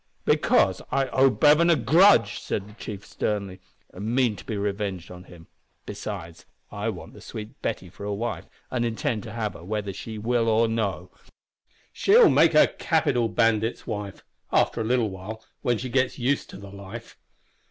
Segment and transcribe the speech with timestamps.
[0.25, 3.59] "Because I owe Bevan a grudge!" said the chief, sternly,
[3.93, 5.45] "and mean to be revenged on him.
[5.85, 9.93] Besides, I want the sweet Betty for a wife, and intend to have her, whether
[9.93, 11.11] she will or no.
[11.93, 16.57] She'll make a capital bandit's wife after a little while, when she gets used to
[16.57, 17.15] the life.